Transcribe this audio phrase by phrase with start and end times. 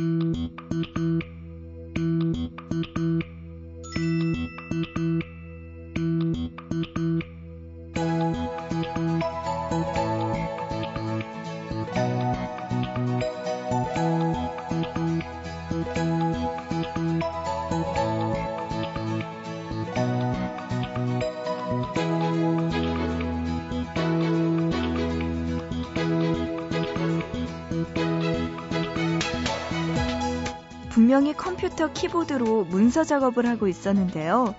[0.00, 1.09] うん。
[31.80, 34.54] 컴퓨터 키보드로 문서 작업을 하고 있었는데요.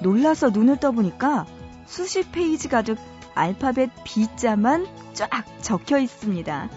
[0.00, 1.44] 놀라서 눈을 떠보니까
[1.84, 2.98] 수십 페이지 가득
[3.34, 5.28] 알파벳 B자만 쫙
[5.60, 6.70] 적혀 있습니다.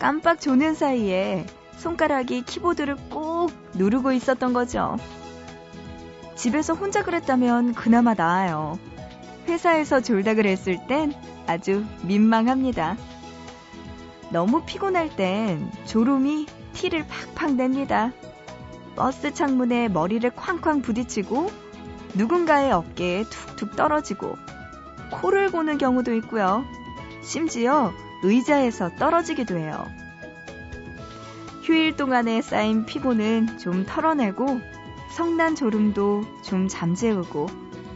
[0.00, 4.96] 깜빡 조는 사이에 손가락이 키보드를 꾹 누르고 있었던 거죠.
[6.34, 8.80] 집에서 혼자 그랬다면 그나마 나아요.
[9.46, 11.12] 회사에서 졸다 그랬을 땐
[11.46, 12.96] 아주 민망합니다.
[14.30, 18.10] 너무 피곤할 땐 졸음이 티를 팍팍 냅니다.
[18.96, 21.50] 버스 창문에 머리를 쾅쾅 부딪히고
[22.14, 24.36] 누군가의 어깨에 툭툭 떨어지고
[25.10, 26.64] 코를 고는 경우도 있고요.
[27.22, 29.86] 심지어 의자에서 떨어지기도 해요.
[31.62, 34.60] 휴일 동안에 쌓인 피곤은 좀 털어내고
[35.10, 37.46] 성난 졸음도 좀 잠재우고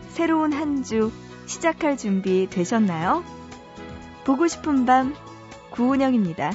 [0.08, 1.11] 새로운 한 주
[1.47, 3.24] 시작할 준비 되셨나요?
[4.24, 5.14] 보고 싶은 밤
[5.70, 6.52] 구은영입니다.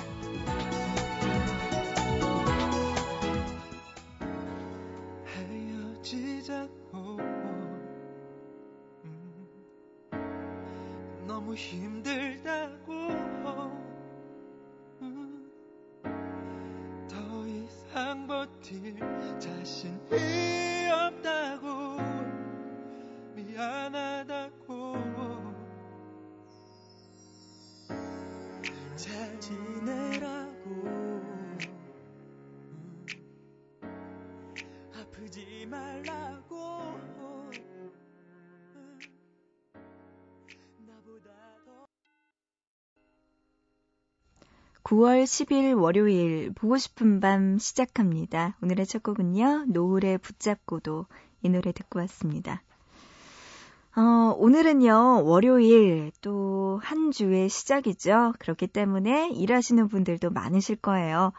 [44.91, 48.57] 9월 10일 월요일 보고 싶은 밤 시작합니다.
[48.61, 49.67] 오늘의 첫 곡은요.
[49.69, 51.05] 노을에 붙잡고도
[51.43, 52.61] 이 노래 듣고 왔습니다.
[53.95, 55.23] 어, 오늘은요.
[55.23, 58.33] 월요일 또 한 주의 시작이죠.
[58.39, 61.31] 그렇기 때문에 일하시는 분들도 많으실 거예요.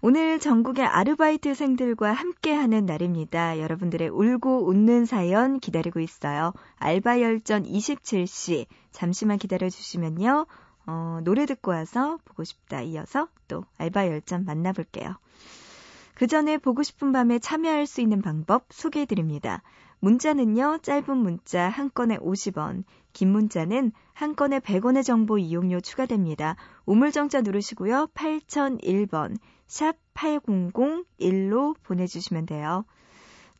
[0.00, 3.58] 오늘 전국의 아르바이트생들과 함께하는 날입니다.
[3.58, 6.52] 여러분들의 울고 웃는 사연 기다리고 있어요.
[6.76, 10.46] 알바열전 27시 잠시만 기다려주시면요.
[10.86, 15.16] 어, 노래 듣고 와서 보고 싶다 이어서 또 알바 열전 만나볼게요.
[16.14, 19.62] 그 전에 보고 싶은 밤에 참여할 수 있는 방법 소개해 드립니다.
[20.00, 26.56] 문자는요, 짧은 문자 한 건에 50원, 긴 문자는 한 건에 100원의 정보 이용료 추가됩니다.
[26.86, 29.36] 우물정자 누르시고요, 8001번,
[29.66, 32.84] 샵 8001로 보내주시면 돼요.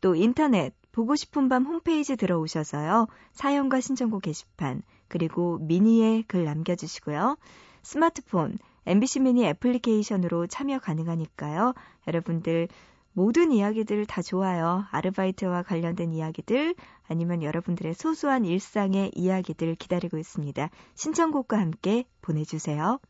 [0.01, 7.37] 또 인터넷, 보고 싶은 밤 홈페이지 들어오셔서요, 사연과 신청곡 게시판, 그리고 미니에 글 남겨주시고요.
[7.83, 11.75] 스마트폰, MBC 미니 애플리케이션으로 참여 가능하니까요.
[12.07, 12.69] 여러분들
[13.13, 14.87] 모든 이야기들 다 좋아요.
[14.91, 16.75] 아르바이트와 관련된 이야기들
[17.09, 20.71] 아니면 여러분들의 소소한 일상의 이야기들 기다리고 있습니다.
[20.95, 23.01] 신청곡과 함께 보내주세요.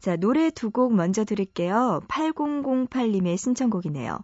[0.00, 2.00] 자, 노래 두 곡 먼저 드릴게요.
[2.08, 4.18] 8008님의 신청곡이네요.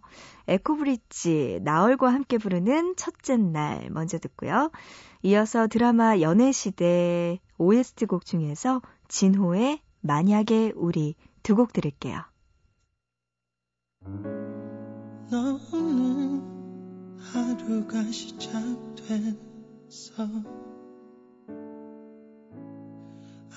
[0.47, 4.71] 에코브리지, 나얼과 함께 부르는 첫째 날 먼저 듣고요.
[5.23, 12.21] 이어서 드라마 연애시대 OST 곡 중에서 진호의 만약에 우리 두 곡 들을게요.
[15.31, 16.41] 너는
[17.19, 19.37] 하루가 시작됐어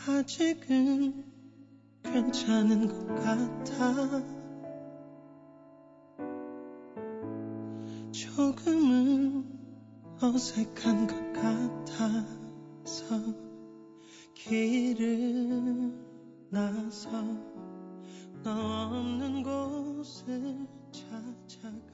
[0.08, 1.24] 아직은
[2.02, 4.22] 괜찮은 것 같아
[8.12, 9.44] 조금은
[10.22, 13.16] 어색한 것 같아서
[14.34, 15.92] 길을
[16.50, 17.10] 나서
[18.42, 21.89] 너 없는 곳을 찾아가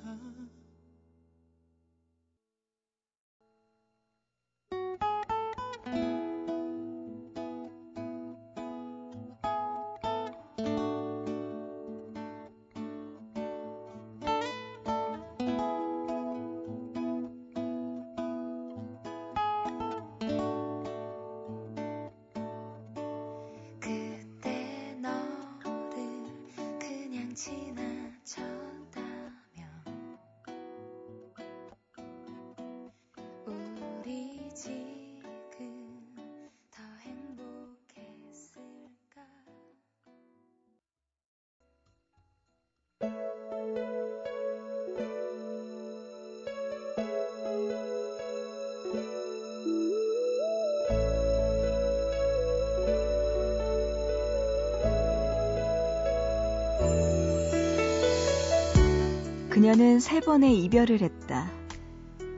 [59.66, 61.50] 그녀는 세 번의 이별을 했다.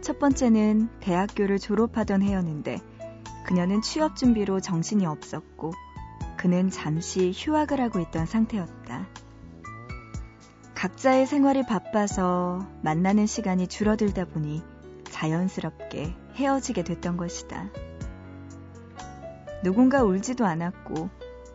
[0.00, 2.80] 첫 번째는 대학교를 졸업하던 해였는데
[3.44, 5.75] 그녀는 취업 준비로 정신이 없었고
[6.38, 9.06] 그는 잠시 휴학을 하고 있던 상태였다.
[10.75, 14.62] 각자의 생활이 바빠서 만나는 시간이 줄어들다 보니
[15.04, 17.69] 자연스럽게 헤어지게 됐던 것이다.
[19.62, 21.10] 누군가 울지도 않았고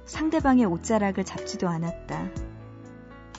[0.05, 2.27] 상대방의 옷자락을 잡지도 않았다.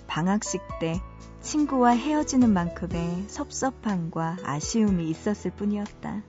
[0.09, 1.01] 방학식 때
[1.45, 6.23] 친구와 헤어지는 만큼의 섭섭함과 아쉬움이 있었을 뿐이었다.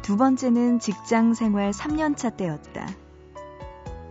[0.00, 2.88] 두 번째는 직장 생활 3년차 때였다.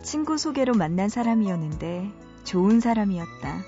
[0.03, 2.11] 친구 소개로 만난 사람이었는데
[2.43, 3.63] 좋은 사람이었다.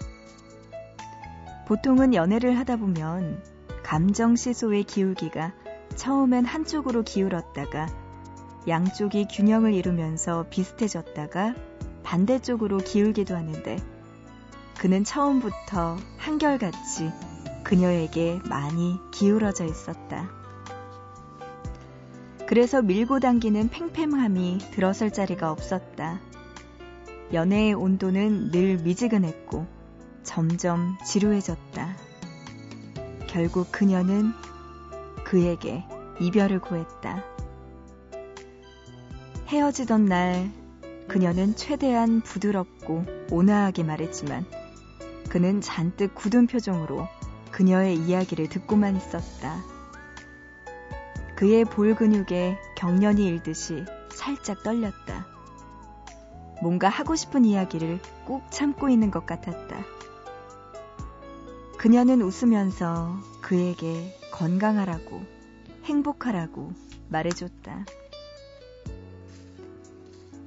[1.68, 3.44] 보통은 연애를 하다 보면
[3.82, 5.56] 감정 시소의 기울기가
[5.96, 7.88] 처음엔 한쪽으로 기울었다가
[8.68, 11.56] 양쪽이 균형을 이루면서 비슷해졌다가
[12.04, 13.97] 반대쪽으로 기울기도 하는데
[14.78, 17.12] 그는 처음부터 한결같이
[17.64, 20.30] 그녀에게 많이 기울어져 있었다.
[22.48, 26.22] 그래서 밀고 당기는 팽팽함이 들어설 자리가 없었다.
[27.34, 29.66] 연애의 온도는 늘 미지근했고
[30.24, 31.98] 점점 지루해졌다.
[33.28, 34.32] 결국 그녀는
[35.26, 35.84] 그에게
[36.22, 37.24] 이별을 구했다.
[39.48, 40.52] 헤어지던 날
[41.08, 44.46] 그녀는 최대한 부드럽고 온화하게 말했지만
[45.30, 47.08] 그는 잔뜩 굳은 표정으로
[47.52, 49.64] 그녀의 이야기를 듣고만 있었다.
[51.36, 55.28] 그의 볼 근육에 경련이 일듯이 살짝 떨렸다.
[56.62, 59.86] 뭔가 하고 싶은 이야기를 꾹 참고 있는 것 같았다.
[61.78, 65.22] 그녀는 웃으면서 그에게 건강하라고,
[65.84, 66.74] 행복하라고
[67.10, 67.86] 말해줬다.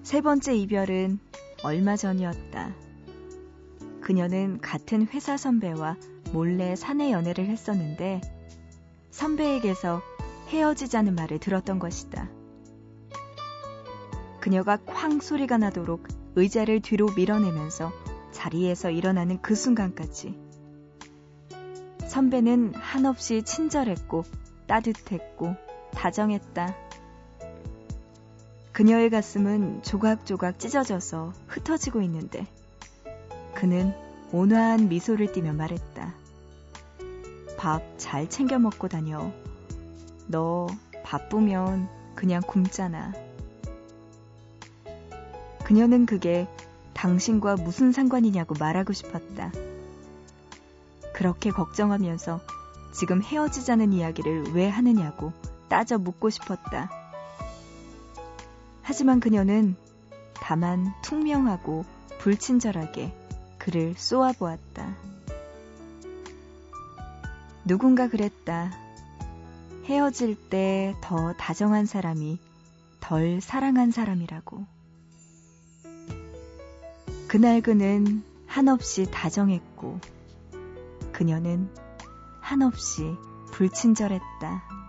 [0.02, 1.20] 세 번째 이별은
[1.62, 2.74] 얼마 전이었다.
[4.10, 5.96] 그녀는 같은 회사 선배와
[6.32, 8.20] 몰래 사내 연애를 했었는데
[9.12, 10.02] 선배에게서
[10.48, 12.28] 헤어지자는 말을 들었던 것이다.
[14.40, 17.92] 그녀가 쾅 소리가 나도록 의자를 뒤로 밀어내면서
[18.32, 20.36] 자리에서 일어나는 그 순간까지
[22.08, 24.24] 선배는 한없이 친절했고
[24.66, 25.54] 따뜻했고
[25.92, 26.74] 다정했다.
[28.72, 32.48] 그녀의 가슴은 조각조각 찢어져서 흩어지고 있는데
[33.60, 33.92] 그는
[34.32, 36.14] 온화한 미소를 띠며 말했다.
[37.58, 39.30] 밥 잘 챙겨 먹고 다녀.
[40.28, 40.66] 너
[41.04, 43.12] 바쁘면 그냥 굶잖아.
[45.62, 46.48] 그녀는 그게
[46.94, 49.52] 당신과 무슨 상관이냐고 말하고 싶었다.
[51.12, 52.40] 그렇게 걱정하면서
[52.94, 55.34] 지금 헤어지자는 이야기를 왜 하느냐고
[55.68, 56.90] 따져 묻고 싶었다.
[58.80, 59.76] 하지만 그녀는
[60.32, 61.84] 다만 퉁명하고
[62.20, 63.19] 불친절하게
[63.60, 64.96] 그를 쏘아보았다.
[67.64, 68.72] 누군가 그랬다.
[69.84, 72.38] 헤어질 때 더 다정한 사람이
[73.00, 74.64] 덜 사랑한 사람이라고.
[77.28, 80.00] 그날 그는 한없이 다정했고,
[81.12, 81.68] 그녀는
[82.40, 83.14] 한없이
[83.52, 84.79] 불친절했다.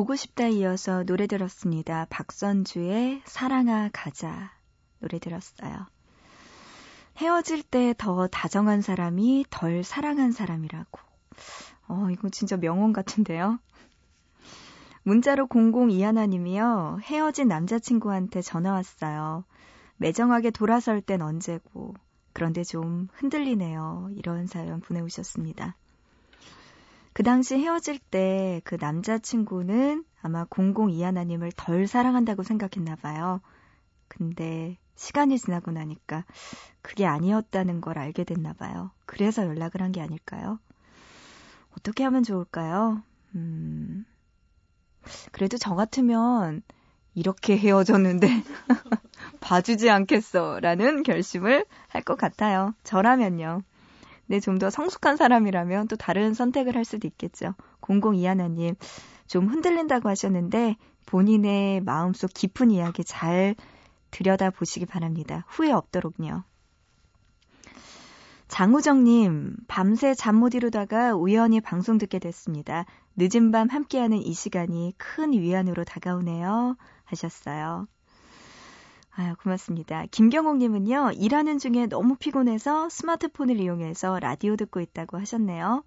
[0.00, 2.06] 보고 싶다 이어서 노래 들었습니다.
[2.08, 4.50] 박선주의 사랑아 가자
[4.98, 5.86] 노래 들었어요.
[7.18, 10.98] 헤어질 때 더 다정한 사람이 덜 사랑한 사람이라고.
[11.88, 13.58] 어, 이거 진짜 명언 같은데요?
[15.02, 17.02] 문자로 002하나님이요.
[17.02, 19.44] 헤어진 남자친구한테 전화 왔어요.
[19.98, 21.92] 매정하게 돌아설 땐 언제고.
[22.32, 24.08] 그런데 좀 흔들리네요.
[24.14, 25.76] 이런 사연 보내오셨습니다.
[27.20, 33.42] 그 당시 헤어질 때 그 남자친구는 아마 002 하나님을 덜 사랑한다고 생각했나 봐요.
[34.08, 36.24] 근데 시간이 지나고 나니까
[36.80, 38.90] 그게 아니었다는 걸 알게 됐나 봐요.
[39.04, 40.60] 그래서 연락을 한 게 아닐까요?
[41.76, 43.02] 어떻게 하면 좋을까요?
[43.34, 44.06] 음,
[45.32, 46.62] 그래도 저 같으면
[47.14, 48.28] 이렇게 헤어졌는데
[49.40, 50.60] 봐주지 않겠어.
[50.60, 52.74] 라는 결심을 할 것 같아요.
[52.84, 53.62] 저라면요.
[54.30, 57.54] 네, 좀 더 성숙한 사람이라면 또 다른 선택을 할 수도 있겠죠.
[57.80, 58.76] 0021님,
[59.26, 63.56] 좀 흔들린다고 하셨는데 본인의 마음속 깊은 이야기 잘
[64.12, 65.44] 들여다 보시기 바랍니다.
[65.48, 66.44] 후회 없도록요.
[68.46, 72.84] 장우정님, 밤새 잠 못 이루다가 우연히 방송 듣게 됐습니다.
[73.16, 76.76] 늦은 밤 함께하는 이 시간이 큰 위안으로 다가오네요.
[77.04, 77.88] 하셨어요.
[79.20, 80.06] 아유, 고맙습니다.
[80.10, 85.84] 김경옥님은요, 일하는 중에 너무 피곤해서 스마트폰을 이용해서 라디오 듣고 있다고 하셨네요.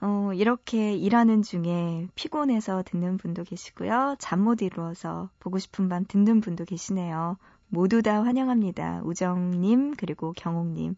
[0.00, 4.16] 어, 이렇게 일하는 중에 피곤해서 듣는 분도 계시고요.
[4.18, 7.36] 잠 못 이루어서 보고 싶은 밤 듣는 분도 계시네요.
[7.68, 9.02] 모두 다 환영합니다.
[9.04, 10.96] 우정님, 그리고 경옥님.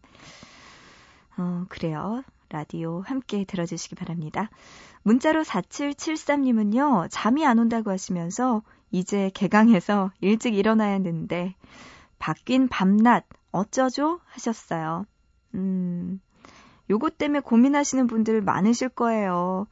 [1.37, 2.23] 어, 그래요.
[2.47, 4.49] 라디오 함께 들어주시기 바랍니다.
[5.03, 8.61] 문자로 4773님은요, 잠이 안 온다고 하시면서
[8.91, 11.55] 이제 개강해서 일찍 일어나야 하는데,
[12.19, 14.19] 바뀐 밤낮 어쩌죠?
[14.25, 15.05] 하셨어요.
[15.55, 16.21] 음,
[16.89, 19.67] 요것 때문에 고민하시는 분들 많으실 거예요.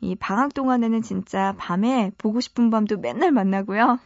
[0.00, 3.98] 이 방학 동안에는 진짜 밤에 보고 싶은 밤도 맨날 만나고요.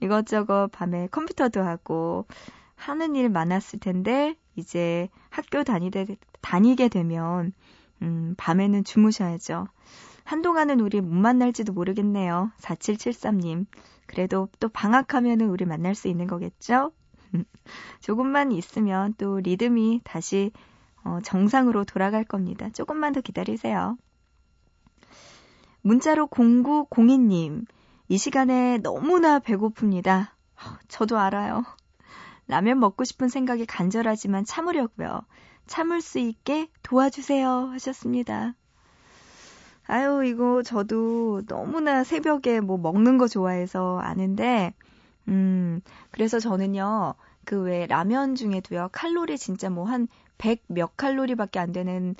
[0.00, 2.26] 이것저것 밤에 컴퓨터도 하고
[2.74, 7.52] 하는 일 많았을 텐데 이제 학교 다니게 되면
[8.02, 9.68] 음, 밤에는 주무셔야죠.
[10.24, 12.50] 한동안은 우리 못 만날지도 모르겠네요.
[12.58, 13.66] 4773님.
[14.06, 16.92] 그래도 또 방학하면은 우리 만날 수 있는 거겠죠?
[18.00, 20.50] 조금만 있으면 또 리듬이 다시
[21.04, 22.70] 어, 정상으로 돌아갈 겁니다.
[22.70, 23.96] 조금만 더 기다리세요.
[25.82, 27.66] 문자로 0902님,
[28.08, 30.30] 이 시간에 너무나 배고픕니다.
[30.88, 31.62] 저도 알아요.
[32.46, 35.22] 라면 먹고 싶은 생각이 간절하지만 참으려고요.
[35.66, 38.54] 참을 수 있게 도와주세요 하셨습니다.
[39.86, 44.72] 아유, 이거 저도 너무나 새벽에 뭐 먹는 거 좋아해서 아는데,
[45.28, 47.14] 음, 그래서 저는요,
[47.44, 52.16] 그왜 라면 중에도요, 칼로리 진짜 뭐 한 100 몇 칼로리밖에 안 되는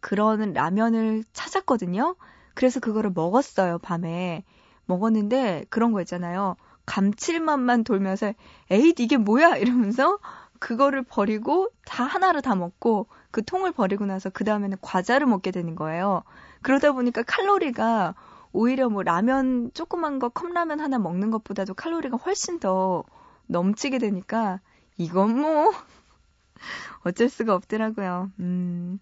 [0.00, 2.16] 그런 라면을 찾았거든요.
[2.54, 4.44] 그래서 그거를 먹었어요, 밤에.
[4.86, 6.56] 먹었는데 그런 거 있잖아요.
[6.86, 8.32] 감칠맛만 돌면서
[8.70, 10.18] 에잇 이게 뭐야 이러면서
[10.58, 15.74] 그거를 버리고 다 하나를 다 먹고 그 통을 버리고 나서 그 다음에는 과자를 먹게 되는
[15.76, 16.22] 거예요.
[16.62, 18.14] 그러다 보니까 칼로리가
[18.52, 23.04] 오히려 뭐 라면 조그만 거 컵라면 하나 먹는 것보다도 칼로리가 훨씬 더
[23.46, 24.60] 넘치게 되니까
[24.96, 25.72] 이건 뭐
[27.04, 28.30] 어쩔 수가 없더라고요.
[28.40, 28.98] 음,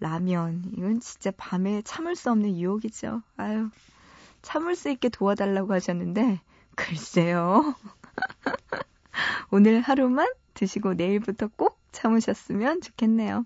[0.00, 0.72] 라면.
[0.76, 3.22] 이건 진짜 밤에 참을 수 없는 유혹이죠.
[3.36, 3.70] 아유,
[4.42, 6.40] 참을 수 있게 도와달라고 하셨는데,
[6.76, 7.74] 글쎄요.
[9.50, 13.44] 오늘 하루만 드시고 내일부터 꼭 참으셨으면 좋겠네요.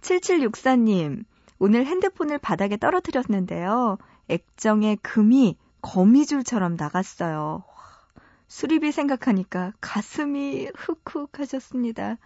[0.00, 1.24] 7764님,
[1.58, 3.98] 오늘 핸드폰을 바닥에 떨어뜨렸는데요.
[4.28, 7.64] 액정의 금이 거미줄처럼 나갔어요.
[8.46, 12.16] 수리비 생각하니까 가슴이 흑흑 하셨습니다.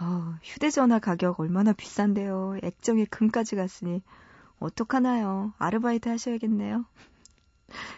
[0.00, 2.58] 어, 휴대전화 가격 얼마나 비싼데요.
[2.62, 4.02] 액정에 금까지 갔으니
[4.58, 5.52] 어떡하나요?
[5.58, 6.84] 아르바이트 하셔야겠네요.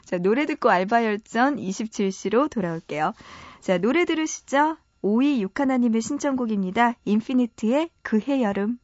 [0.05, 3.12] 자, 노래 듣고 알바 열전 27시로 돌아올게요.
[3.61, 4.76] 자, 노래 들으시죠?
[5.02, 6.95] 5261님의 신청곡입니다.
[7.05, 8.78] 인피니트의 그해 여름.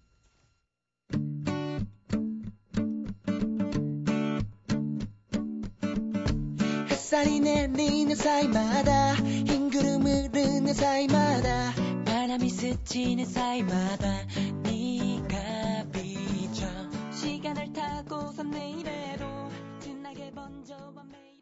[7.14, 9.14] 햇살이 내리는 사이마다.
[9.14, 11.72] 흰 구름 흐르는 사이마다.
[12.04, 14.26] 바람이 스치는 사이마다.
[14.64, 16.66] 네가 비춰.
[17.12, 21.38] 시간을 타고선 내일에로 진하게 번져와 매일.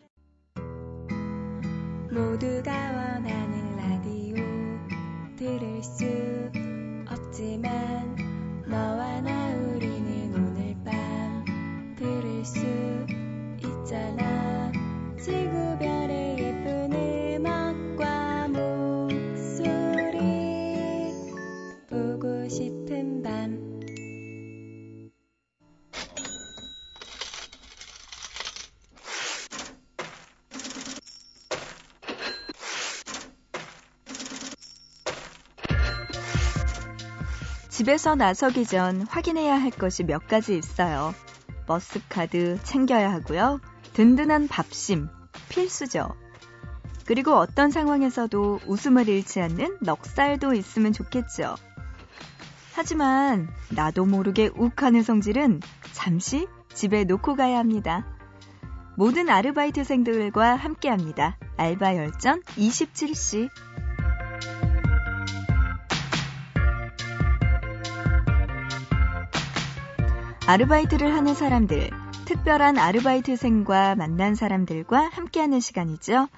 [2.11, 4.37] 모두가 원하는 라디오
[5.37, 6.05] 들을 수
[7.11, 8.15] 없지만
[8.69, 12.92] 너와 나 우리는 오늘 밤 들을 수
[37.83, 41.13] 집에서 나서기 전 확인해야 할 것이 몇 가지 있어요.
[41.67, 43.61] 버스카드 챙겨야 하고요.
[43.95, 45.09] 든든한 밥심
[45.49, 46.15] 필수죠.
[47.07, 51.57] 그리고 어떤 상황에서도 웃음을 잃지 않는 넉살도 있으면 좋겠죠.
[52.73, 55.59] 하지만 나도 모르게 욱하는 성질은
[55.91, 58.07] 잠시 집에 놓고 가야 합니다.
[58.97, 61.37] 모든 아르바이트생들과 함께 합니다.
[61.57, 63.51] 알바 열전 27시.
[70.45, 71.91] 아르바이트를 하는 사람들,
[72.25, 76.29] 특별한 아르바이트생과 만난 사람들과 함께하는 시간이죠.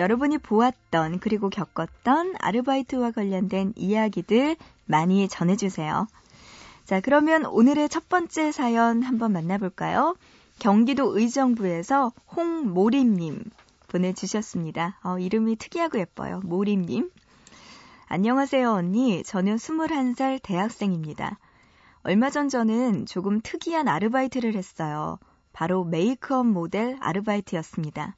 [0.00, 4.56] 여러분이 보았던 그리고 겪었던 아르바이트와 관련된 이야기들
[4.86, 6.08] 많이 전해주세요.
[6.84, 10.16] 자, 그러면 오늘의 첫 번째 사연 한번 만나볼까요?
[10.58, 13.44] 경기도 의정부에서 홍모림님
[13.86, 14.98] 보내주셨습니다.
[15.04, 16.40] 어, 이름이 특이하고 예뻐요.
[16.42, 17.08] 모림님.
[18.08, 19.22] 안녕하세요, 언니.
[19.22, 21.38] 저는 21살 대학생입니다.
[22.06, 25.18] 얼마 전 저는 조금 특이한 아르바이트를 했어요.
[25.54, 28.14] 바로 메이크업 모델 아르바이트였습니다.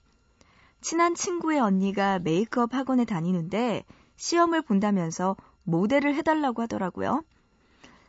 [0.81, 3.85] 친한 친구의 언니가 메이크업 학원에 다니는데
[4.17, 7.23] 시험을 본다면서 모델을 해달라고 하더라고요.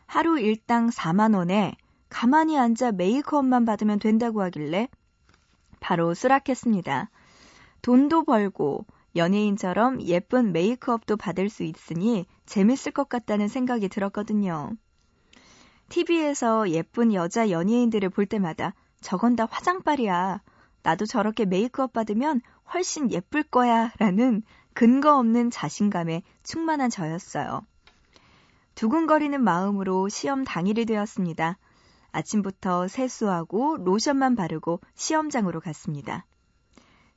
[0.07, 1.75] 하루 일당 4만원에
[2.09, 4.89] 가만히 앉아 메이크업만 받으면 된다고 하길래
[5.79, 7.11] 바로 수락했습니다.
[7.83, 14.75] 돈도 벌고 연예인처럼 예쁜 메이크업도 받을 수 있으니 재밌을 것 같다는 생각이 들었거든요.
[15.89, 20.41] TV에서 예쁜 여자 연예인들을 볼 때마다 저건 다 화장빨이야.
[20.83, 22.41] 나도 저렇게 메이크업 받으면
[22.73, 23.91] 훨씬 예쁠 거야.
[23.97, 27.61] 라는 근거 없는 자신감에 충만한 저였어요.
[28.75, 31.57] 두근거리는 마음으로 시험 당일이 되었습니다.
[32.11, 36.25] 아침부터 세수하고 로션만 바르고 시험장으로 갔습니다.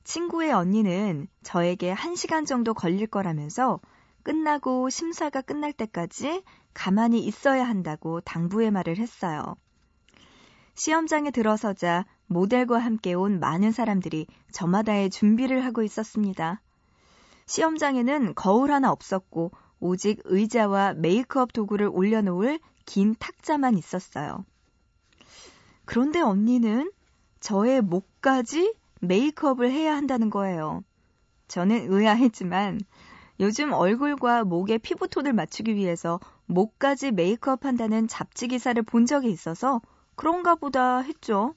[0.04, 3.80] 친구의 언니는 저에게 1시간 정도 걸릴 거라면서
[4.22, 6.42] 끝나고 심사가 끝날 때까지
[6.74, 9.56] 가만히 있어야 한다고 당부의 말을 했어요.
[10.74, 16.62] 시험장에 들어서자 모델과 함께 온 많은 사람들이 저마다의 준비를 하고 있었습니다.
[17.46, 19.50] 시험장에는 거울 하나 없었고
[19.80, 24.44] 오직 의자와 메이크업 도구를 올려놓을 긴 탁자만 있었어요.
[25.84, 26.92] 그런데 언니는
[27.40, 30.84] 저의 목까지 메이크업을 해야 한다는 거예요.
[31.48, 32.80] 저는 의아했지만
[33.40, 39.80] 요즘 얼굴과 목의 피부톤을 맞추기 위해서 목까지 메이크업 한다는 잡지 기사를 본 적이 있어서
[40.14, 41.54] 그런가 보다 했죠.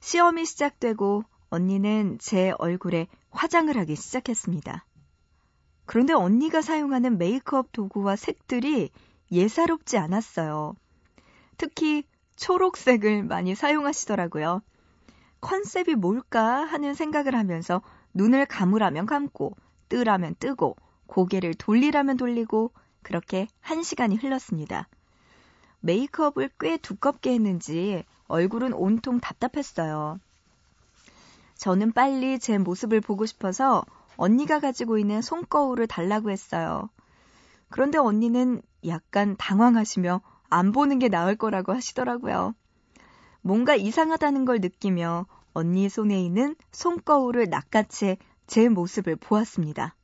[0.00, 4.84] 시험이 시작되고 언니는 제 얼굴에 화장을 하기 시작했습니다.
[5.86, 8.90] 그런데 언니가 사용하는 메이크업 도구와 색들이
[9.30, 10.74] 예사롭지 않았어요.
[11.56, 12.02] 특히
[12.34, 14.60] 초록색을 많이 사용하시더라고요.
[15.40, 17.80] 컨셉이 뭘까 하는 생각을 하면서
[18.12, 19.54] 눈을 감으라면 감고
[19.94, 20.74] 뜨라면 뜨고
[21.06, 24.88] 고개를 돌리라면 돌리고 그렇게 한 시간이 흘렀습니다.
[25.78, 30.18] 메이크업을 꽤 두껍게 했는지 얼굴은 온통 답답했어요.
[31.54, 33.84] 저는 빨리 제 모습을 보고 싶어서
[34.16, 36.90] 언니가 가지고 있는 손거울을 달라고 했어요.
[37.68, 42.52] 그런데 언니는 약간 당황하시며 안 보는 게 나을 거라고 하시더라고요.
[43.42, 49.94] 뭔가 이상하다는 걸 느끼며 언니 손에 있는 손거울을 낚아채 제 모습을 보았습니다.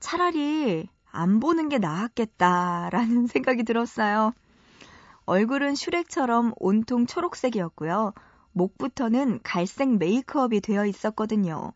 [0.00, 4.32] 차라리 안 보는 게 나았겠다라는 생각이 들었어요.
[5.24, 8.12] 얼굴은 슈렉처럼 온통 초록색이었고요.
[8.52, 11.72] 목부터는 갈색 메이크업이 되어 있었거든요.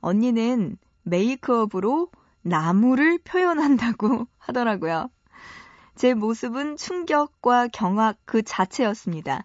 [0.00, 2.10] 언니는 메이크업으로
[2.42, 5.10] 나무를 표현한다고 하더라고요.
[5.94, 9.44] 제 모습은 충격과 경악 그 자체였습니다.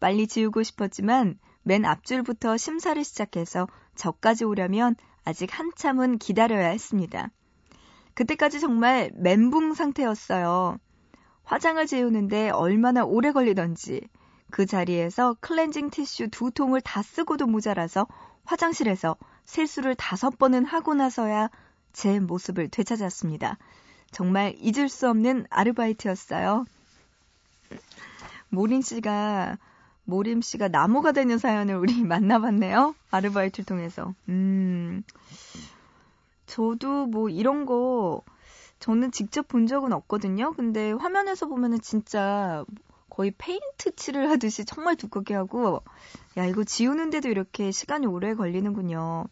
[0.00, 7.30] 빨리 지우고 싶었지만 맨 앞줄부터 심사를 시작해서 저까지 오려면 아직 한참은 기다려야 했습니다.
[8.14, 10.78] 그때까지 정말 멘붕 상태였어요.
[11.44, 14.00] 화장을 지우는데 얼마나 오래 걸리던지
[14.50, 18.06] 그 자리에서 클렌징 티슈 두 통을 다 쓰고도 모자라서
[18.44, 21.50] 화장실에서 실수를 다섯 번은 하고 나서야
[21.92, 23.58] 제 모습을 되찾았습니다.
[24.10, 26.64] 정말 잊을 수 없는 아르바이트였어요.
[28.48, 29.58] 모린 씨가
[30.04, 32.94] 모림 씨가 나무가 되는 사연을 우리 만나봤네요.
[33.10, 34.14] 아르바이트를 통해서.
[34.28, 35.02] 음.
[36.46, 38.22] 저도 뭐 이런 거
[38.78, 40.52] 저는 직접 본 적은 없거든요.
[40.52, 42.64] 근데 화면에서 보면은 진짜
[43.08, 45.82] 거의 페인트 칠을 하듯이 정말 두껍게 하고
[46.36, 49.24] 야 이거 지우는데도 이렇게 시간이 오래 걸리는군요.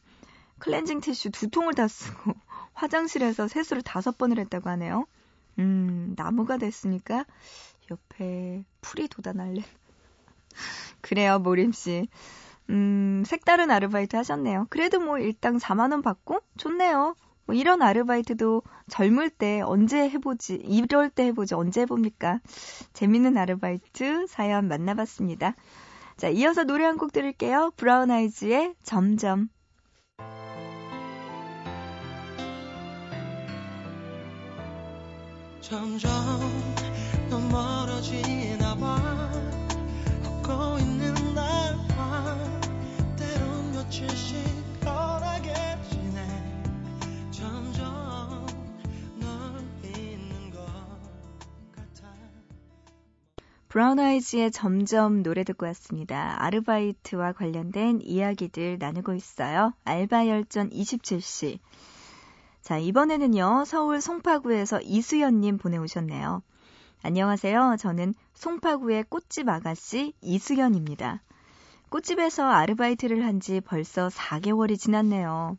[0.59, 2.33] 클렌징 티슈 두 통을 다 쓰고
[2.75, 5.07] 화장실에서 세수를 다섯 번을 했다고 하네요.
[5.59, 7.27] 음 나무가 됐으니까
[7.91, 9.63] 옆에 풀이 돋아날래.
[11.01, 12.09] 그래요 모림 씨.
[12.71, 14.67] 음 색다른 아르바이트 하셨네요.
[14.71, 17.15] 그래도 뭐 일당 4만 원 받고 좋네요.
[17.47, 22.41] 뭐 이런 아르바이트도 젊을 때 언제 해보지, 이럴 때 해보지, 언제 해봅니까?
[22.93, 25.55] 재밌는 아르바이트 사연 만나봤습니다.
[26.17, 27.73] 자, 이어서 노래 한 곡 들을게요.
[27.77, 29.49] 브라운 아이즈의 점점.
[35.61, 36.11] 점점
[37.31, 38.62] 너 멀어지나
[53.69, 56.43] 브라운 아이즈의 점점 노래 듣고 왔습니다.
[56.43, 59.75] 아르바이트와 관련된 이야기들 나누고 있어요.
[59.85, 61.59] 알바 열전 27시.
[62.63, 66.43] 자, 이번에는요, 서울 송파구에서 이수연님 보내오셨네요.
[67.03, 67.77] 안녕하세요.
[67.79, 71.23] 저는 송파구의 꽃집 아가씨 이수연입니다.
[71.93, 75.59] 꽃집에서 아르바이트를 한 지 벌써 4개월이 지났네요.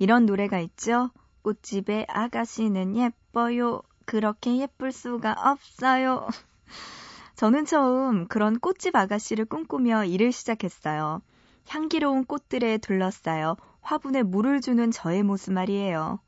[0.00, 1.10] 이런 노래가 있죠?
[1.42, 3.82] 꽃집의 아가씨는 예뻐요.
[4.04, 6.26] 그렇게 예쁠 수가 없어요.
[7.36, 11.22] 저는 처음 그런 꽃집 아가씨를 꿈꾸며 일을 시작했어요.
[11.68, 16.18] 향기로운 꽃들에 둘러싸여 화분에 물을 주는 저의 모습 말이에요.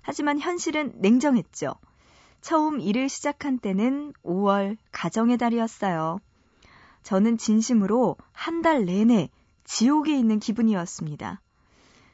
[0.00, 1.74] 하지만 현실은 냉정했죠.
[2.40, 6.18] 처음 일을 시작한 때는 5월 가정의 달이었어요.
[7.02, 9.28] 저는 진심으로 한 달 내내
[9.64, 11.40] 지옥에 있는 기분이었습니다.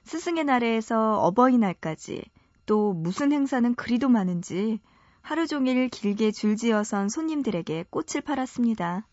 [0.04, 2.22] 스승의 날에서 어버이날까지
[2.66, 4.80] 또 무슨 행사는 그리도 많은지
[5.20, 9.06] 하루 종일 길게 줄지어선 손님들에게 꽃을 팔았습니다.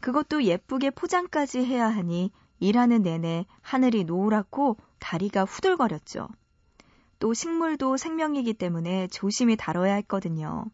[0.00, 6.28] 그것도 예쁘게 포장까지 해야 하니 일하는 내내 하늘이 노랗고 다리가 후들거렸죠.
[7.18, 10.64] 또 식물도 생명이기 때문에 조심히 다뤄야 했거든요.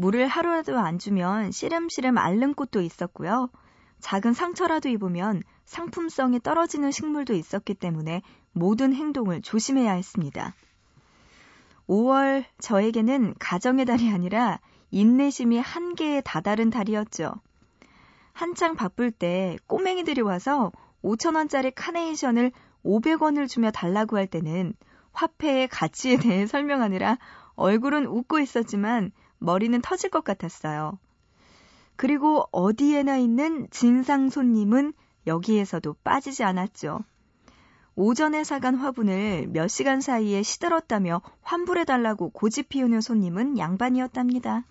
[0.00, 3.50] 물을 하루라도 안 주면 씨름씨름 앓는 꽃도 있었고요.
[3.98, 10.54] 작은 상처라도 입으면 상품성이 떨어지는 식물도 있었기 때문에 모든 행동을 조심해야 했습니다.
[11.86, 14.58] 5월 저에게는 가정의 달이 아니라
[14.90, 17.34] 인내심이 한계에 다다른 달이었죠.
[18.32, 20.72] 한창 바쁠 때 꼬맹이들이 와서
[21.04, 22.52] 5천원짜리 카네이션을
[22.86, 24.72] 500원을 주며 달라고 할 때는
[25.12, 27.18] 화폐의 가치에 대해 설명하느라
[27.56, 30.98] 얼굴은 웃고 있었지만 머리는 터질 것 같았어요.
[31.96, 34.92] 그리고 어디에나 있는 진상 손님은
[35.26, 37.00] 여기에서도 빠지지 않았죠.
[37.96, 44.64] 오전에 사간 화분을 몇 시간 사이에 시들었다며 환불해달라고 고집 피우는 손님은 양반이었답니다.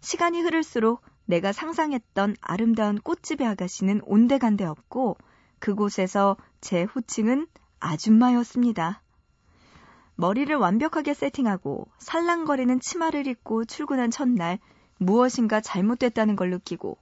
[0.00, 5.16] 시간이 흐를수록 내가 상상했던 아름다운 꽃집의 아가씨는 온데간데 없고
[5.58, 7.46] 그곳에서 제 호칭은
[7.80, 9.02] 아줌마였습니다.
[10.16, 14.58] 머리를 완벽하게 세팅하고 살랑거리는 치마를 입고 출근한 첫날
[14.98, 16.96] 무엇인가 잘못됐다는 걸 느끼고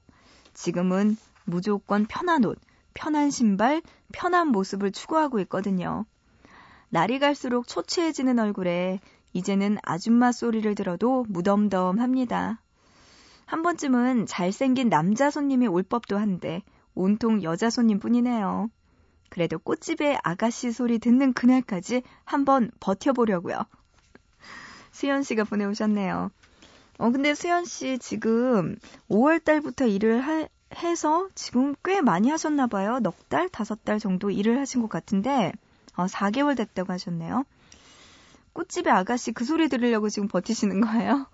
[0.54, 2.58] 지금은 무조건 편한 옷,
[2.94, 6.04] 편한 신발, 편한 모습을 추구하고 있거든요.
[6.88, 9.00] 날이 갈수록 초췌해지는 얼굴에
[9.32, 12.60] 이제는 아줌마 소리를 들어도 무덤덤합니다.
[13.46, 16.62] 한 번쯤은 잘생긴 남자 손님이 올 법도 한데
[16.94, 18.70] 온통 여자 손님뿐이네요.
[19.32, 23.64] 그래도 꽃집의 아가씨 소리 듣는 그날까지 한번 버텨보려고요.
[24.90, 26.30] 수연 씨가 보내오셨네요.
[26.98, 28.76] 어, 근데 수연 씨 지금
[29.08, 32.98] 5월 달부터 일을 하, 해서 지금 꽤 많이 하셨나 봐요.
[32.98, 35.50] 넉 달, 다섯 달 정도 일을 하신 것 같은데
[35.96, 37.46] 어, 4개월 됐다고 하셨네요.
[38.52, 41.26] 꽃집의 아가씨 그 소리 들으려고 지금 버티시는 거예요?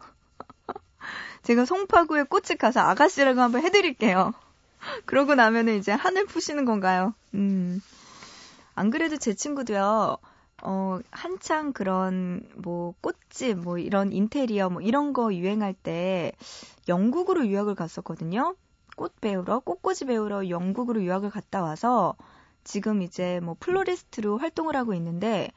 [1.43, 4.35] 제가 송파구에 꽃집 가서 아가씨라고 한번 해드릴게요.
[5.07, 7.15] 그러고 나면은 이제 하늘 푸시는 건가요?
[7.35, 7.81] 음.
[8.75, 10.19] 안 그래도 제 친구도요,
[10.63, 16.33] 어, 한창 그런, 뭐, 꽃집, 뭐, 이런 인테리어, 뭐, 이런 거 유행할 때,
[16.89, 18.55] 영국으로 유학을 갔었거든요.
[18.97, 22.17] 꽃 배우러, 꽃꽂이 배우러 영국으로 유학을 갔다 와서
[22.65, 25.51] 지금 이제 뭐 플로리스트로 활동을 하고 있는데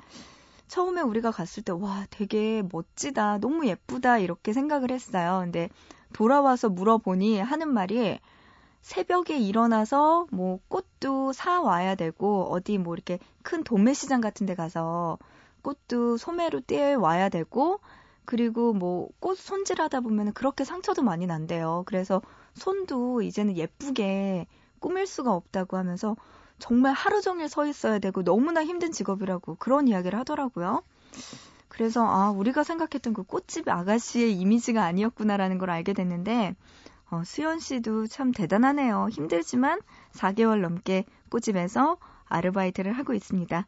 [0.67, 3.39] 처음에 우리가 갔을 때 와, 되게 멋지다.
[3.39, 4.19] 너무 예쁘다.
[4.19, 5.41] 이렇게 생각을 했어요.
[5.43, 5.69] 근데
[6.13, 8.19] 돌아와서 물어보니 하는 말이
[8.81, 15.17] 새벽에 일어나서 뭐 꽃도 사 와야 되고 어디 뭐 이렇게 큰 도매시장 같은 데 가서
[15.61, 17.79] 꽃도 소매로 떼어 와야 되고
[18.25, 21.83] 그리고 뭐 꽃 손질하다 보면 그렇게 상처도 많이 난대요.
[21.85, 22.21] 그래서
[22.55, 24.47] 손도 이제는 예쁘게
[24.79, 26.15] 꾸밀 수가 없다고 하면서
[26.59, 30.83] 정말 하루 종일 서 있어야 되고 너무나 힘든 직업이라고 그런 이야기를 하더라고요.
[31.67, 36.55] 그래서 아 우리가 생각했던 그 꽃집 아가씨의 이미지가 아니었구나라는 걸 알게 됐는데
[37.12, 39.10] 어, 수연 씨도 참 대단하네요.
[39.12, 39.80] 힘들지만
[40.13, 43.65] 4개월 넘게 꽃집에서 아르바이트를 하고 있습니다.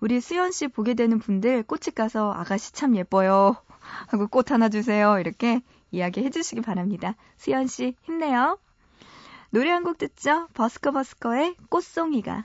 [0.00, 3.56] 우리 수연 씨 보게 되는 분들 꽃집 가서 아가씨 참 예뻐요.
[4.08, 5.18] 하고 꽃 하나 주세요.
[5.18, 7.14] 이렇게 이야기 해 주시기 바랍니다.
[7.36, 8.58] 수연 씨 힘내요.
[9.50, 10.48] 노래 한 곡 듣죠?
[10.54, 12.44] 버스커 버스커의 꽃송이가.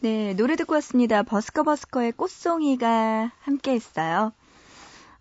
[0.00, 1.22] 네, 노래 듣고 왔습니다.
[1.22, 4.32] 버스커 버스커의 꽃송이가 함께 했어요.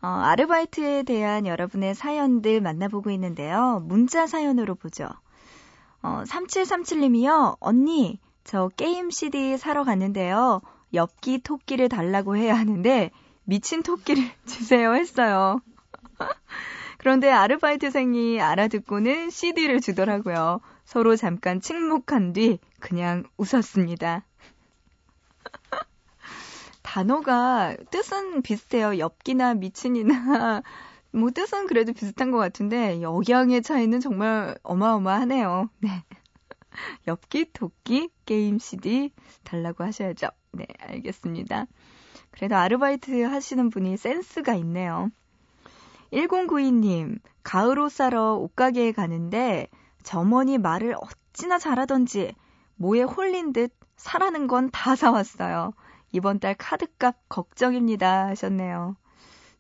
[0.02, 3.82] 어, 아르바이트에 대한 여러분의 사연들 만나보고 있는데요.
[3.86, 5.10] 문자 사연으로 보죠.
[6.04, 7.58] 어, 3737님이요.
[7.60, 10.62] 언니, 저 게임 CD 사러 갔는데요.
[10.94, 13.10] 엽기 토끼를 달라고 해야 하는데
[13.44, 15.60] 미친 토끼를 주세요 했어요.
[17.00, 20.62] 그런데 아르바이트생이 알아듣고는 CD를 주더라고요.
[20.86, 24.24] 서로 잠깐 침묵한 뒤 그냥 웃었습니다.
[26.82, 29.00] 단어가 뜻은 비슷해요.
[29.00, 30.62] 엽기나 미친이나
[31.12, 35.70] 뭐 뜻은 그래도 비슷한 것 같은데 역양의 차이는 정말 어마어마하네요.
[35.80, 35.90] 네.
[37.08, 39.12] 엽기, 토끼, 게임 CD
[39.44, 40.28] 달라고 하셔야죠.
[40.52, 41.66] 네, 알겠습니다.
[42.32, 45.10] 그래도 아르바이트 하시는 분이 센스가 있네요.
[46.12, 49.68] 1092님, 가을 옷 사러 옷가게에 가는데
[50.06, 50.96] 점원이 말을
[51.34, 52.34] 어찌나 잘하던지
[52.78, 55.74] 뭐에 홀린 듯 사라는 건 다 사왔어요.
[56.12, 58.96] 이번 달 카드값 걱정입니다 하셨네요.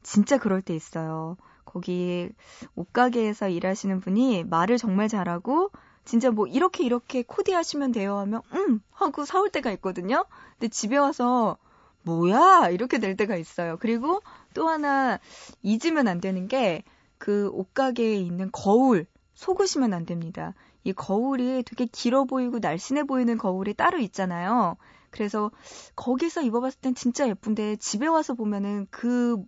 [0.03, 1.37] 진짜 그럴 때 있어요.
[1.65, 2.29] 거기
[2.75, 5.71] 옷가게에서 일하시는 분이 말을 정말 잘하고
[6.05, 10.25] 진짜 뭐 이렇게 이렇게 코디하시면 돼요 하면 음 하고 사올 때가 있거든요.
[10.53, 11.57] 근데 집에 와서
[12.03, 13.77] 뭐야 이렇게 될 때가 있어요.
[13.79, 14.21] 그리고
[14.53, 15.19] 또 하나
[15.63, 16.83] 잊으면 안 되는 게
[17.17, 20.53] 그 옷가게에 있는 거울 속으시면 안 됩니다.
[20.83, 24.77] 이 거울이 되게 길어 보이고 날씬해 보이는 거울이 따로 있잖아요.
[25.11, 25.51] 그래서
[25.95, 29.41] 거기서 입어봤을 땐 진짜 예쁜데 집에 와서 보면은 그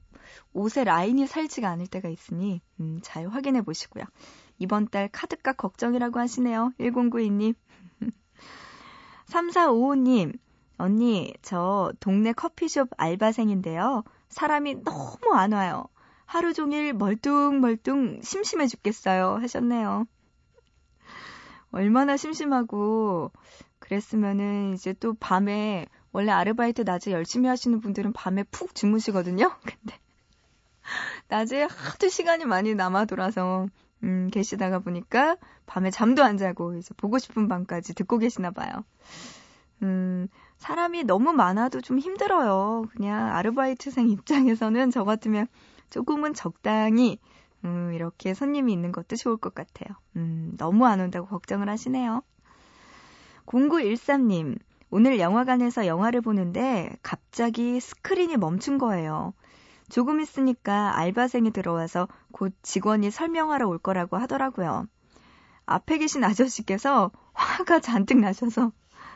[0.54, 4.06] 옷의 라인이 살지가 않을 때가 있으니 음, 잘 확인해 보시고요.
[4.60, 6.72] 이번 달 카드값 걱정이라고 하시네요.
[6.80, 7.56] 1092님.
[9.28, 10.38] 3455님,
[10.78, 14.04] 언니, 저 동네 커피숍 알바생인데요.
[14.30, 15.86] 사람이 너무 안 와요.
[16.28, 19.40] 하루 종일 멀뚱멀뚱 심심해 죽겠어요.
[19.42, 20.06] 하셨네요.
[21.72, 23.32] 얼마나 심심하고
[23.80, 29.50] 그랬으면은 이제 또 밤에 원래 아르바이트 낮에 열심히 하시는 분들은 밤에 푹 주무시거든요.
[29.64, 29.98] 근데
[31.30, 33.68] 낮에 하도 시간이 많이 남아 돌아서
[34.04, 38.84] 음, 계시다가 보니까 밤에 잠도 안 자고 이제 보고 싶은 밤까지 듣고 계시나 봐요.
[39.82, 42.86] 음, 사람이 너무 많아도 좀 힘들어요.
[42.92, 45.48] 그냥 아르바이트생 입장에서는 저 같으면
[45.90, 47.20] 조금은 적당히
[47.66, 49.98] 음, 이렇게 손님이 있는 것도 좋을 것 같아요.
[50.16, 52.22] 음, 너무 안 온다고 걱정을 하시네요.
[53.46, 54.58] 0913님,
[54.90, 59.34] 오늘 영화관에서 영화를 보는데 갑자기 스크린이 멈춘 거예요.
[59.90, 64.88] 조금 있으니까 알바생이 들어와서 곧 직원이 설명하러 올 거라고 하더라고요.
[65.66, 68.72] 앞에 계신 아저씨께서 화가 잔뜩 나셔서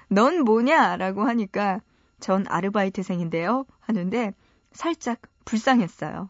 [0.09, 0.97] 넌 뭐냐?
[0.97, 1.81] 라고 하니까
[2.19, 3.65] 전 아르바이트생인데요.
[3.79, 4.33] 하는데
[4.73, 6.29] 살짝 불쌍했어요.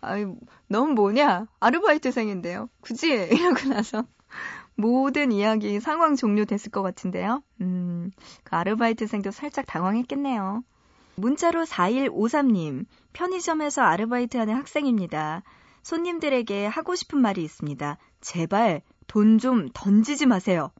[0.00, 0.26] 아이,
[0.68, 1.46] 넌 뭐냐?
[1.60, 2.68] 아르바이트생인데요.
[2.80, 3.08] 굳이?
[3.30, 4.04] 이러고 나서
[4.74, 7.42] 모든 이야기 상황 종료됐을 것 같은데요.
[7.60, 8.10] 음,
[8.44, 10.62] 그 아르바이트생도 살짝 당황했겠네요.
[11.16, 15.42] 문자로 4153님, 편의점에서 아르바이트하는 학생입니다.
[15.82, 17.98] 손님들에게 하고 싶은 말이 있습니다.
[18.20, 20.70] 제발 돈 좀 던지지 마세요.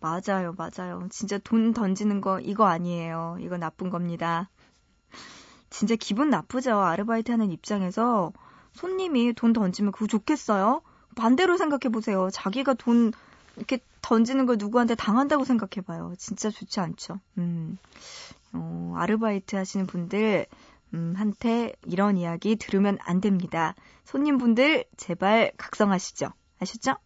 [0.00, 1.06] 맞아요, 맞아요.
[1.10, 3.36] 진짜 돈 던지는 거 이거 아니에요.
[3.40, 4.48] 이거 나쁜 겁니다.
[5.70, 6.78] 진짜 기분 나쁘죠.
[6.78, 8.32] 아르바이트 하는 입장에서
[8.72, 10.82] 손님이 돈 던지면 그거 좋겠어요?
[11.16, 12.28] 반대로 생각해 보세요.
[12.32, 13.12] 자기가 돈
[13.56, 16.14] 이렇게 던지는 걸 누구한테 당한다고 생각해 봐요.
[16.16, 17.20] 진짜 좋지 않죠.
[17.38, 17.78] 음.
[18.52, 20.46] 어, 아르바이트 하시는 분들
[20.94, 23.74] 음, 한테 이런 이야기 들으면 안 됩니다.
[24.04, 26.30] 손님분들 제발 각성하시죠.
[26.60, 26.96] 아셨죠?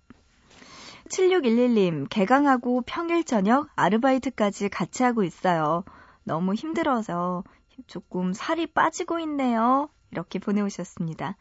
[1.09, 5.85] 7611님, 개강하고 평일 저녁 아르바이트까지 같이 하고 있어요.
[6.25, 7.43] 너무 힘들어서
[7.87, 9.89] 조금 살이 빠지고 있네요.
[10.11, 11.37] 이렇게 보내오셨습니다.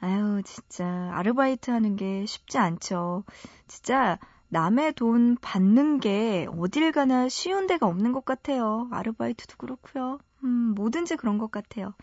[0.00, 3.24] 아유, 진짜, 아르바이트 하는 게 쉽지 않죠.
[3.66, 8.88] 진짜, 남의 돈 받는 게 어딜 가나 쉬운 데가 없는 것 같아요.
[8.90, 10.18] 아르바이트도 그렇고요.
[10.42, 11.94] 음, 뭐든지 그런 것 같아요.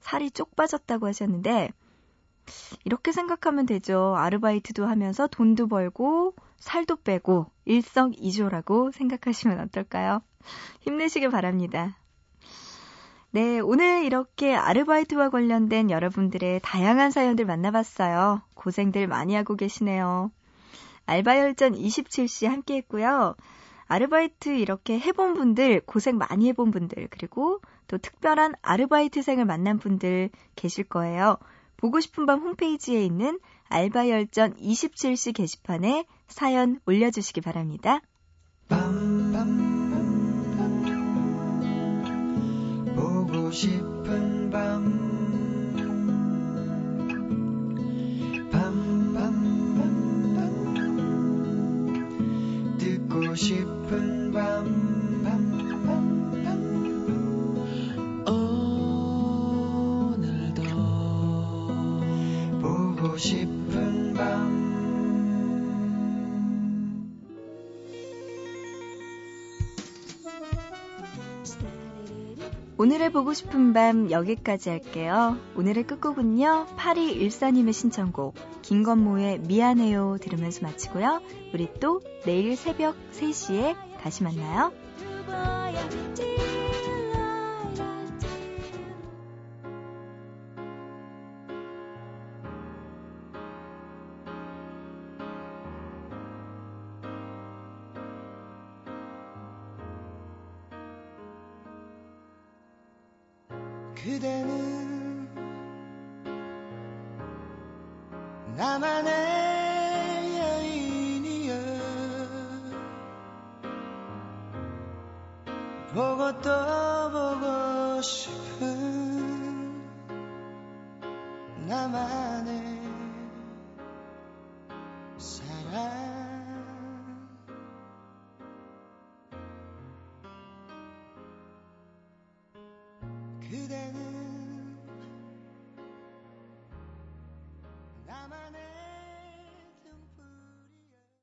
[0.00, 1.70] 살이 쪽 빠졌다고 하셨는데,
[2.84, 4.14] 이렇게 생각하면 되죠.
[4.16, 10.22] 아르바이트도 하면서 돈도 벌고, 살도 빼고, 일석이조라고 생각하시면 어떨까요?
[10.80, 11.96] 힘내시길 바랍니다.
[13.36, 18.40] 네, 오늘 이렇게 아르바이트와 관련된 여러분들의 다양한 사연들 만나봤어요.
[18.54, 20.30] 고생들 많이 하고 계시네요.
[21.04, 23.34] 알바열전 27시 함께 했고요.
[23.88, 30.84] 아르바이트 이렇게 해본 분들, 고생 많이 해본 분들, 그리고 또 특별한 아르바이트생을 만난 분들 계실
[30.84, 31.36] 거예요.
[31.76, 38.00] 보고 싶은 밤 홈페이지에 있는 알바열전 27시 게시판에 사연 올려주시기 바랍니다.
[43.50, 45.06] 싶은 밤.
[48.50, 49.16] 밤 밤
[50.36, 50.46] 밤
[52.78, 56.46] 듣고 싶은 밤 밤밤밤.
[60.16, 60.62] 오늘도
[62.60, 64.55] 보고 싶은 밤
[72.78, 75.38] 오늘의 보고 싶은 밤 여기까지 할게요.
[75.56, 76.66] 오늘의 끝곡은요.
[76.76, 81.22] 8214님의 신청곡 김건모의 미안해요 들으면서 마치고요.
[81.54, 84.72] 우리 또 내일 새벽 3시에 다시 만나요.